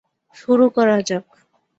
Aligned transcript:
শুরু 0.35 0.65
করা 0.69 0.97
যাক। 1.01 1.25